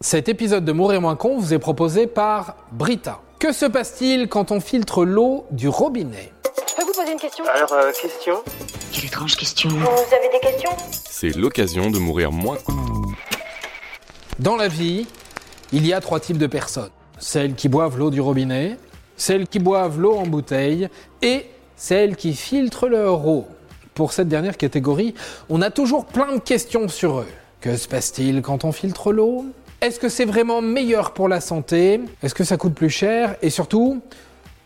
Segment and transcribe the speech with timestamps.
[0.00, 3.20] Cet épisode de Mourir moins con vous est proposé par Brita.
[3.40, 6.32] Que se passe-t-il quand on filtre l'eau du robinet?
[6.68, 7.44] Je peux vous poser une question?
[7.52, 8.36] Alors, euh, question?
[8.92, 9.70] Quelle étrange question.
[9.70, 10.70] Vous avez des questions?
[11.10, 12.58] C'est l'occasion de mourir moins.
[14.38, 15.08] Dans la vie,
[15.72, 16.90] il y a trois types de personnes.
[17.18, 18.78] Celles qui boivent l'eau du robinet,
[19.16, 20.88] celles qui boivent l'eau en bouteille
[21.22, 21.44] et
[21.74, 23.48] celles qui filtrent leur eau.
[23.94, 25.14] Pour cette dernière catégorie,
[25.48, 27.28] on a toujours plein de questions sur eux.
[27.60, 29.44] Que se passe-t-il quand on filtre l'eau?
[29.80, 32.00] Est-ce que c'est vraiment meilleur pour la santé?
[32.20, 33.36] Est-ce que ça coûte plus cher?
[33.42, 34.02] Et surtout,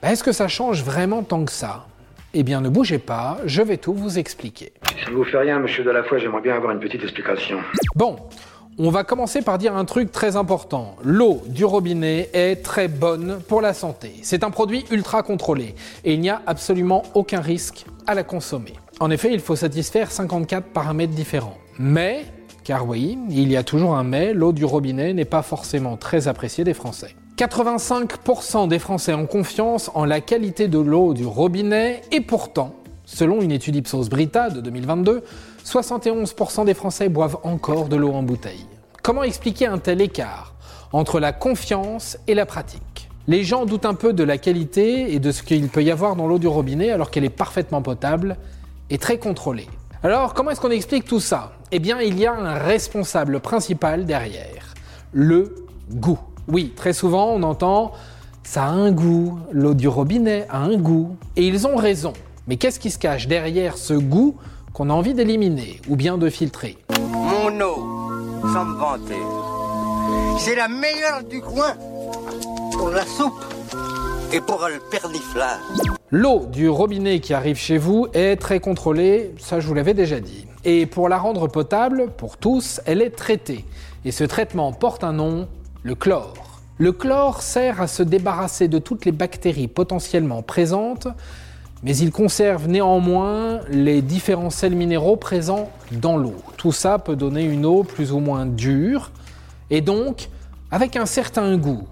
[0.00, 1.86] bah, est-ce que ça change vraiment tant que ça?
[2.32, 4.72] Eh bien, ne bougez pas, je vais tout vous expliquer.
[5.04, 7.58] Ça ne vous fait rien, monsieur Delafoy, j'aimerais bien avoir une petite explication.
[7.94, 8.16] Bon,
[8.78, 10.96] on va commencer par dire un truc très important.
[11.04, 14.14] L'eau du robinet est très bonne pour la santé.
[14.22, 18.72] C'est un produit ultra contrôlé et il n'y a absolument aucun risque à la consommer.
[18.98, 21.58] En effet, il faut satisfaire 54 paramètres différents.
[21.78, 22.24] Mais,
[22.64, 26.28] car oui, il y a toujours un mais, l'eau du robinet n'est pas forcément très
[26.28, 27.14] appréciée des Français.
[27.38, 33.40] 85% des Français ont confiance en la qualité de l'eau du robinet et pourtant, selon
[33.40, 35.24] une étude Ipsos Brita de 2022,
[35.64, 38.66] 71% des Français boivent encore de l'eau en bouteille.
[39.02, 40.54] Comment expliquer un tel écart
[40.92, 43.08] entre la confiance et la pratique?
[43.28, 46.16] Les gens doutent un peu de la qualité et de ce qu'il peut y avoir
[46.16, 48.36] dans l'eau du robinet alors qu'elle est parfaitement potable
[48.90, 49.68] et très contrôlée.
[50.04, 51.52] Alors comment est-ce qu'on explique tout ça?
[51.70, 54.74] Eh bien il y a un responsable principal derrière,
[55.12, 55.54] le
[55.92, 56.18] goût.
[56.48, 57.92] Oui, très souvent on entend
[58.42, 61.16] ça a un goût, l'eau du robinet a un goût.
[61.36, 62.12] Et ils ont raison.
[62.48, 64.36] Mais qu'est-ce qui se cache derrière ce goût
[64.72, 66.76] qu'on a envie d'éliminer ou bien de filtrer?
[66.90, 68.10] Mon eau,
[68.52, 69.22] sans me vanter,
[70.38, 71.74] c'est la meilleure du coin
[72.72, 73.44] pour la soupe
[74.32, 75.60] et pour le perniflard.
[76.14, 80.20] L'eau du robinet qui arrive chez vous est très contrôlée, ça je vous l'avais déjà
[80.20, 80.46] dit.
[80.62, 83.64] Et pour la rendre potable, pour tous, elle est traitée.
[84.04, 85.48] Et ce traitement porte un nom,
[85.82, 86.60] le chlore.
[86.76, 91.08] Le chlore sert à se débarrasser de toutes les bactéries potentiellement présentes,
[91.82, 96.36] mais il conserve néanmoins les différents sels minéraux présents dans l'eau.
[96.58, 99.12] Tout ça peut donner une eau plus ou moins dure,
[99.70, 100.28] et donc
[100.70, 101.84] avec un certain goût.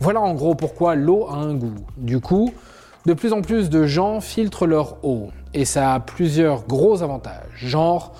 [0.00, 1.86] Voilà en gros pourquoi l'eau a un goût.
[1.96, 2.52] Du coup,
[3.08, 7.56] de plus en plus de gens filtrent leur eau, et ça a plusieurs gros avantages,
[7.56, 8.12] genre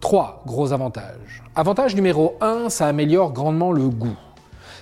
[0.00, 1.42] trois gros avantages.
[1.56, 4.18] Avantage numéro 1, ça améliore grandement le goût.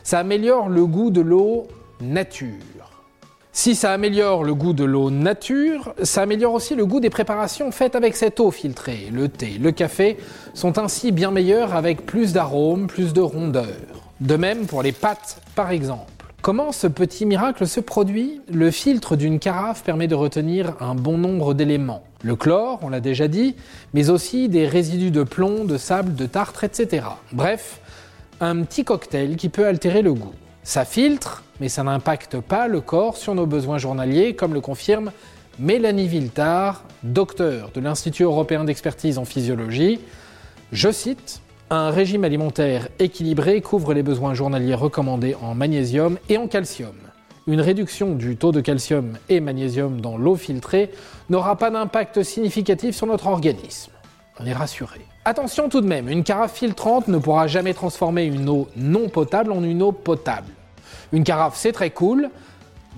[0.03, 1.69] Ça améliore le goût de l'eau
[2.01, 3.05] nature.
[3.53, 7.71] Si ça améliore le goût de l'eau nature, ça améliore aussi le goût des préparations
[7.71, 9.11] faites avec cette eau filtrée.
[9.13, 10.17] Le thé, le café
[10.55, 13.69] sont ainsi bien meilleurs avec plus d'arômes, plus de rondeur.
[14.21, 16.22] De même pour les pâtes, par exemple.
[16.43, 18.41] Comment ce petit miracle se produit?
[18.53, 22.03] Le filtre d'une carafe permet de retenir un bon nombre d'éléments.
[22.25, 23.55] Le chlore, on l'a déjà dit,
[23.95, 27.07] mais aussi des résidus de plomb, de sable, de tartre, etc.
[27.31, 27.79] Bref,
[28.41, 30.33] un petit cocktail qui peut altérer le goût.
[30.65, 35.13] Ça filtre, mais ça n'impacte pas le corps sur nos besoins journaliers, comme le confirme
[35.61, 40.01] Mélanie Viltard, docteur de l'Institut européen d'expertise en physiologie.
[40.73, 41.41] Je cite
[41.75, 46.93] Un régime alimentaire équilibré couvre les besoins journaliers recommandés en magnésium et en calcium.
[47.47, 50.91] Une réduction du taux de calcium et magnésium dans l'eau filtrée
[51.31, 53.91] n'aura pas d'impact significatif sur notre organisme.
[54.39, 55.01] On est rassuré.
[55.25, 59.51] Attention tout de même, une carafe filtrante ne pourra jamais transformer une eau non potable
[59.51, 60.53] en une eau potable.
[61.11, 62.29] Une carafe, c'est très cool,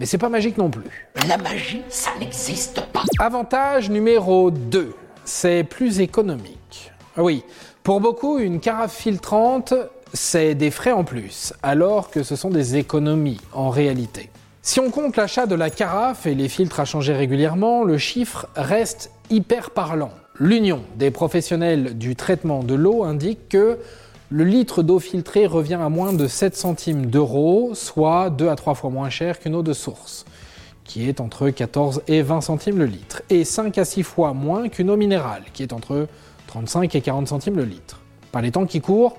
[0.01, 1.07] mais c'est pas magique non plus.
[1.29, 3.05] La magie, ça n'existe pas.
[3.21, 6.91] Avantage numéro 2, c'est plus économique.
[7.17, 7.45] Ah Oui,
[7.85, 9.75] pour beaucoup, une carafe filtrante,
[10.15, 14.31] c'est des frais en plus, alors que ce sont des économies en réalité.
[14.63, 18.47] Si on compte l'achat de la carafe et les filtres à changer régulièrement, le chiffre
[18.57, 20.13] reste hyper parlant.
[20.41, 23.79] L'Union des professionnels du traitement de l'eau indique que
[24.31, 28.77] le litre d'eau filtrée revient à moins de 7 centimes d'euros, soit 2 à 3
[28.77, 30.25] fois moins cher qu'une eau de source,
[30.85, 34.71] qui est entre 14 et 20 centimes le litre, et 5 à 6 fois moins
[34.71, 36.09] qu'une eau minérale, qui est entre
[36.55, 38.01] 35 et 40 centimes le litre.
[38.31, 39.17] Par les temps qui courent,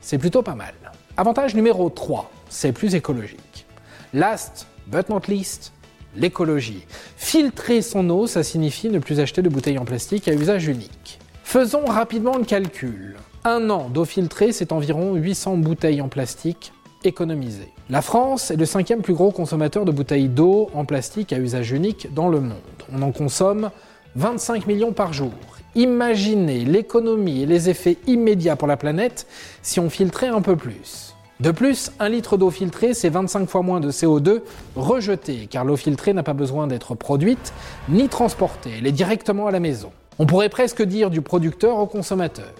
[0.00, 0.72] c'est plutôt pas mal.
[1.18, 3.66] Avantage numéro 3, c'est plus écologique.
[4.14, 5.74] Last but not least,
[6.16, 6.86] l'écologie.
[7.18, 11.18] Filtrer son eau, ça signifie ne plus acheter de bouteilles en plastique à usage unique.
[11.44, 13.16] Faisons rapidement le calcul.
[13.44, 16.72] Un an d'eau filtrée, c'est environ 800 bouteilles en plastique
[17.04, 17.72] économisées.
[17.90, 21.72] La France est le cinquième plus gros consommateur de bouteilles d'eau en plastique à usage
[21.72, 22.56] unique dans le monde.
[22.90, 23.70] On en consomme
[24.16, 25.32] 25 millions par jour.
[25.76, 29.26] Imaginez l'économie et les effets immédiats pour la planète
[29.62, 31.14] si on filtrait un peu plus.
[31.38, 34.42] De plus, un litre d'eau filtrée, c'est 25 fois moins de CO2
[34.76, 37.54] rejeté, car l'eau filtrée n'a pas besoin d'être produite
[37.88, 39.90] ni transportée, elle est directement à la maison.
[40.18, 42.52] On pourrait presque dire du producteur au consommateur.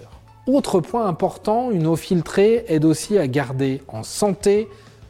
[0.46, 4.66] Autre point important, une eau filtrée aide aussi à garder en santé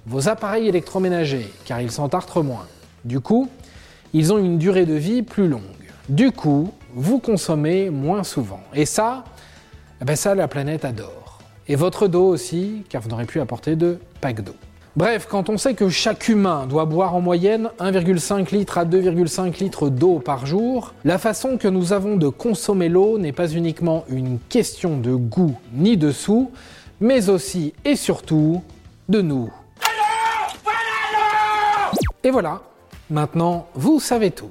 [0.06, 2.66] vos appareils électroménagers, car ils s'entartrent moins.
[3.04, 3.48] Du coup,
[4.12, 5.60] ils ont une durée de vie plus longue.
[6.08, 8.60] Du coup, vous consommez moins souvent.
[8.74, 9.24] Et ça,
[10.00, 11.38] eh ben ça, la planète adore.
[11.68, 14.56] Et votre dos aussi, car vous n'aurez plus apporter de pack d'eau.
[14.96, 19.60] Bref, quand on sait que chaque humain doit boire en moyenne 1,5 litre à 2,5
[19.60, 24.04] litres d'eau par jour, la façon que nous avons de consommer l'eau n'est pas uniquement
[24.08, 26.50] une question de goût ni de sous,
[27.00, 28.62] mais aussi et surtout
[29.08, 29.48] de nous.
[32.24, 32.60] Et voilà,
[33.10, 34.50] maintenant vous savez tout.